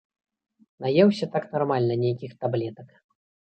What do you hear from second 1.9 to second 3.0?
нейкіх таблетак.